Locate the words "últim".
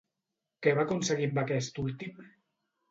1.87-2.29